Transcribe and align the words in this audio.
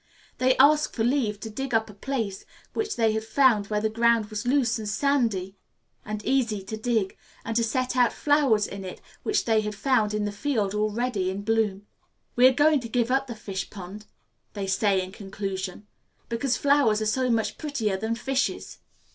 They 0.39 0.57
ask 0.57 0.95
for 0.95 1.03
leave 1.03 1.39
to 1.41 1.49
dig 1.51 1.75
up 1.75 1.87
a 1.87 1.93
place 1.93 2.43
which 2.73 2.95
they 2.95 3.11
had 3.13 3.23
found 3.23 3.67
where 3.67 3.81
the 3.81 3.87
ground 3.87 4.31
was 4.31 4.47
loose 4.47 4.79
and 4.79 4.89
sandy, 4.89 5.57
and 6.03 6.25
easy 6.25 6.63
to 6.63 6.75
dig, 6.75 7.15
and 7.45 7.55
to 7.55 7.63
set 7.63 7.95
out 7.95 8.11
flowers 8.11 8.65
in 8.65 8.83
it 8.83 8.99
which 9.21 9.45
they 9.45 9.61
had 9.61 9.75
found 9.75 10.15
in 10.15 10.25
the 10.25 10.31
field 10.31 10.73
already 10.73 11.29
in 11.29 11.43
bloom. 11.43 11.85
"We 12.35 12.47
are 12.47 12.51
going 12.51 12.79
to 12.79 12.89
give 12.89 13.11
up 13.11 13.27
the 13.27 13.35
fish 13.35 13.69
pond," 13.69 14.07
they 14.53 14.65
say 14.65 15.03
in 15.03 15.11
conclusion, 15.11 15.85
"because 16.29 16.57
flowers 16.57 16.99
are 17.03 17.05
so 17.05 17.29
much 17.29 17.59
prettier 17.59 17.95
than 17.95 18.15
fishes." 18.15 18.79